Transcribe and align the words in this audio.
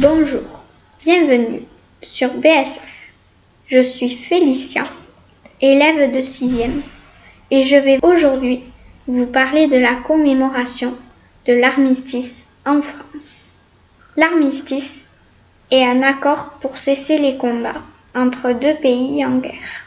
Bonjour, 0.00 0.62
bienvenue 1.04 1.62
sur 2.04 2.32
BSF. 2.34 3.10
Je 3.66 3.82
suis 3.82 4.14
Félicien, 4.14 4.86
élève 5.60 6.12
de 6.12 6.20
6e, 6.20 6.82
et 7.50 7.64
je 7.64 7.74
vais 7.74 7.98
aujourd'hui 8.02 8.60
vous 9.08 9.26
parler 9.26 9.66
de 9.66 9.76
la 9.76 9.96
commémoration 9.96 10.94
de 11.48 11.52
l'armistice 11.52 12.46
en 12.64 12.80
France. 12.80 13.54
L'armistice 14.16 15.04
est 15.72 15.82
un 15.82 16.04
accord 16.04 16.52
pour 16.60 16.78
cesser 16.78 17.18
les 17.18 17.36
combats 17.36 17.82
entre 18.14 18.52
deux 18.52 18.76
pays 18.76 19.26
en 19.26 19.38
guerre. 19.38 19.84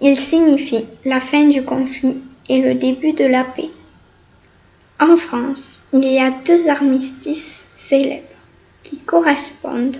Il 0.00 0.20
signifie 0.20 0.86
la 1.04 1.20
fin 1.20 1.48
du 1.48 1.64
conflit 1.64 2.18
et 2.48 2.62
le 2.62 2.74
début 2.76 3.12
de 3.12 3.24
la 3.24 3.42
paix. 3.42 3.70
En 5.00 5.16
France, 5.16 5.82
il 5.92 6.04
y 6.04 6.20
a 6.20 6.30
deux 6.30 6.68
armistices 6.68 7.64
célèbres 7.76 8.37
qui 8.88 8.98
correspondent 9.00 9.98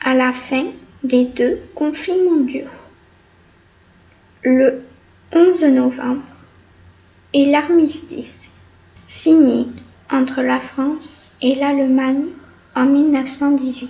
à 0.00 0.14
la 0.14 0.32
fin 0.32 0.66
des 1.02 1.24
deux 1.24 1.58
conflits 1.74 2.22
mondiaux. 2.22 2.70
Le 4.44 4.84
11 5.32 5.64
novembre 5.64 6.22
est 7.34 7.50
l'armistice 7.50 8.38
signé 9.08 9.66
entre 10.10 10.42
la 10.42 10.60
France 10.60 11.30
et 11.42 11.56
l'Allemagne 11.56 12.26
en 12.76 12.86
1918. 12.86 13.88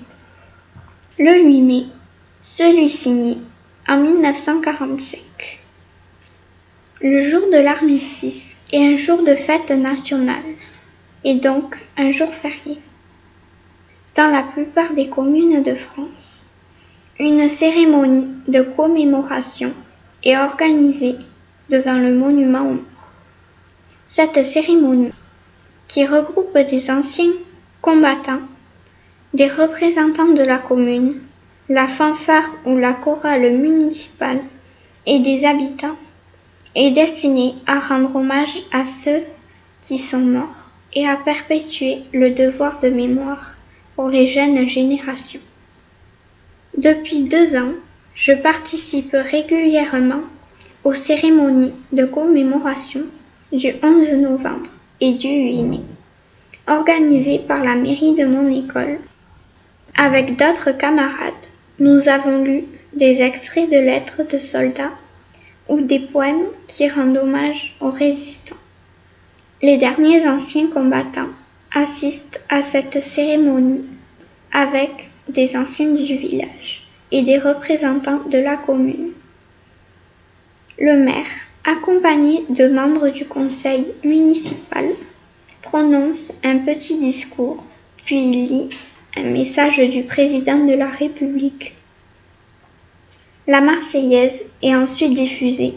Le 1.18 1.42
8 1.44 1.60
mai, 1.60 1.84
celui 2.40 2.88
signé 2.88 3.36
en 3.88 3.98
1945. 3.98 5.20
Le 7.02 7.28
jour 7.28 7.42
de 7.52 7.58
l'armistice 7.58 8.56
est 8.72 8.94
un 8.94 8.96
jour 8.96 9.22
de 9.22 9.34
fête 9.34 9.70
nationale 9.70 10.54
et 11.24 11.34
donc 11.34 11.76
un 11.98 12.10
jour 12.12 12.32
férié. 12.32 12.78
Dans 14.20 14.26
la 14.26 14.42
plupart 14.42 14.92
des 14.92 15.08
communes 15.08 15.62
de 15.62 15.74
France, 15.74 16.46
une 17.18 17.48
cérémonie 17.48 18.28
de 18.48 18.60
commémoration 18.60 19.72
est 20.22 20.36
organisée 20.36 21.14
devant 21.70 21.94
le 21.94 22.12
monument 22.12 22.60
aux 22.60 22.74
morts. 22.74 23.12
Cette 24.08 24.44
cérémonie, 24.44 25.14
qui 25.88 26.04
regroupe 26.04 26.52
des 26.52 26.90
anciens 26.90 27.32
combattants, 27.80 28.42
des 29.32 29.48
représentants 29.48 30.34
de 30.34 30.42
la 30.42 30.58
commune, 30.58 31.14
la 31.70 31.88
fanfare 31.88 32.50
ou 32.66 32.76
la 32.76 32.92
chorale 32.92 33.50
municipale 33.52 34.40
et 35.06 35.20
des 35.20 35.46
habitants, 35.46 35.96
est 36.74 36.90
destinée 36.90 37.54
à 37.66 37.80
rendre 37.80 38.16
hommage 38.16 38.54
à 38.70 38.84
ceux 38.84 39.22
qui 39.82 39.98
sont 39.98 40.18
morts 40.18 40.72
et 40.92 41.08
à 41.08 41.16
perpétuer 41.16 42.02
le 42.12 42.32
devoir 42.32 42.80
de 42.80 42.90
mémoire 42.90 43.54
pour 43.94 44.08
les 44.08 44.26
jeunes 44.26 44.68
générations. 44.68 45.40
Depuis 46.76 47.24
deux 47.24 47.56
ans, 47.56 47.72
je 48.14 48.32
participe 48.32 49.12
régulièrement 49.12 50.22
aux 50.84 50.94
cérémonies 50.94 51.74
de 51.92 52.04
commémoration 52.04 53.02
du 53.52 53.74
11 53.82 54.12
novembre 54.14 54.70
et 55.00 55.12
du 55.12 55.28
8 55.28 55.62
mai, 55.62 55.80
organisées 56.66 57.40
par 57.40 57.64
la 57.64 57.74
mairie 57.74 58.14
de 58.14 58.24
mon 58.24 58.48
école. 58.48 58.98
Avec 59.96 60.36
d'autres 60.36 60.72
camarades, 60.72 61.32
nous 61.78 62.08
avons 62.08 62.44
lu 62.44 62.64
des 62.94 63.22
extraits 63.22 63.68
de 63.68 63.76
lettres 63.76 64.22
de 64.30 64.38
soldats 64.38 64.92
ou 65.68 65.80
des 65.80 66.00
poèmes 66.00 66.46
qui 66.68 66.88
rendent 66.88 67.16
hommage 67.16 67.76
aux 67.80 67.90
résistants. 67.90 68.56
Les 69.62 69.76
derniers 69.76 70.26
anciens 70.28 70.68
combattants 70.68 71.28
assistent 71.74 72.40
à 72.48 72.62
cette 72.62 73.00
cérémonie 73.00 73.84
avec 74.52 75.10
des 75.28 75.56
anciens 75.56 75.92
du 75.92 76.16
village 76.16 76.82
et 77.12 77.22
des 77.22 77.38
représentants 77.38 78.22
de 78.28 78.38
la 78.38 78.56
commune. 78.56 79.12
Le 80.78 80.96
maire, 80.96 81.26
accompagné 81.64 82.44
de 82.48 82.68
membres 82.68 83.10
du 83.10 83.26
conseil 83.26 83.86
municipal, 84.02 84.86
prononce 85.62 86.32
un 86.42 86.58
petit 86.58 86.98
discours, 86.98 87.64
puis 88.04 88.30
lit 88.30 88.70
un 89.16 89.24
message 89.24 89.78
du 89.78 90.02
président 90.04 90.64
de 90.64 90.74
la 90.74 90.88
République. 90.88 91.74
La 93.46 93.60
Marseillaise 93.60 94.42
est 94.62 94.74
ensuite 94.74 95.14
diffusée. 95.14 95.74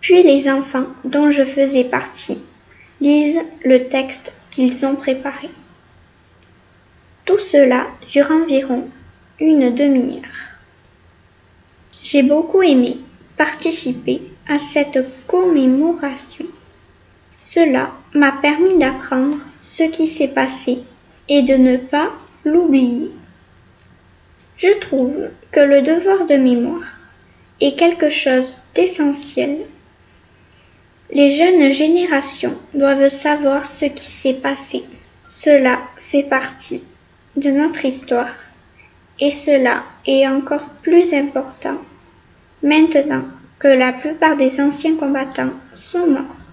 Puis 0.00 0.22
les 0.22 0.48
enfants, 0.50 0.86
dont 1.04 1.30
je 1.30 1.44
faisais 1.44 1.84
partie, 1.84 2.38
lisent 3.00 3.42
le 3.64 3.88
texte 3.88 4.32
qu'ils 4.50 4.84
ont 4.84 4.96
préparé. 4.96 5.48
Tout 7.24 7.38
cela 7.38 7.86
dure 8.10 8.30
environ 8.30 8.88
une 9.38 9.74
demi-heure. 9.74 10.50
J'ai 12.02 12.22
beaucoup 12.22 12.62
aimé 12.62 12.98
participer 13.36 14.20
à 14.48 14.58
cette 14.58 14.98
commémoration. 15.26 16.46
Cela 17.38 17.92
m'a 18.14 18.32
permis 18.32 18.78
d'apprendre 18.78 19.38
ce 19.62 19.84
qui 19.84 20.08
s'est 20.08 20.28
passé 20.28 20.80
et 21.28 21.42
de 21.42 21.54
ne 21.54 21.76
pas 21.76 22.10
l'oublier. 22.44 23.10
Je 24.56 24.78
trouve 24.78 25.30
que 25.52 25.60
le 25.60 25.82
devoir 25.82 26.26
de 26.26 26.34
mémoire 26.34 26.98
est 27.60 27.78
quelque 27.78 28.10
chose 28.10 28.58
d'essentiel. 28.74 29.58
Les 31.12 31.36
jeunes 31.36 31.72
générations 31.72 32.56
doivent 32.72 33.08
savoir 33.08 33.66
ce 33.66 33.86
qui 33.86 34.12
s'est 34.12 34.34
passé. 34.34 34.84
Cela 35.28 35.80
fait 36.10 36.22
partie 36.22 36.82
de 37.36 37.50
notre 37.50 37.84
histoire 37.84 38.34
et 39.18 39.32
cela 39.32 39.82
est 40.06 40.26
encore 40.26 40.64
plus 40.82 41.12
important 41.12 41.78
maintenant 42.62 43.24
que 43.58 43.68
la 43.68 43.92
plupart 43.92 44.36
des 44.36 44.60
anciens 44.60 44.94
combattants 44.94 45.52
sont 45.74 46.06
morts. 46.06 46.49